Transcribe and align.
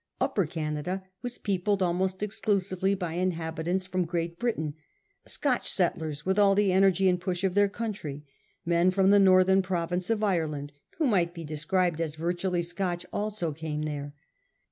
Upper 0.19 0.47
Canada 0.47 1.03
was 1.21 1.37
peopled 1.37 1.83
almost 1.83 2.23
exclusively 2.23 2.95
by 2.95 3.13
inhabitants 3.13 3.85
from 3.85 4.05
Great 4.05 4.39
Britain. 4.39 4.73
Scotch 5.27 5.71
settlers 5.71 6.25
with 6.25 6.39
all 6.39 6.55
the 6.55 6.71
energy 6.71 7.07
and 7.07 7.21
push 7.21 7.43
of 7.43 7.53
their 7.53 7.69
country; 7.69 8.25
men 8.65 8.89
from 8.89 9.11
the 9.11 9.19
northern 9.19 9.61
province 9.61 10.09
of 10.09 10.23
Ireland, 10.23 10.71
who 10.97 11.05
might 11.05 11.35
be 11.35 11.43
described 11.43 12.01
as 12.01 12.15
virtually 12.15 12.63
Scotch 12.63 13.05
also, 13.13 13.51
came 13.53 13.83
there. 13.83 14.15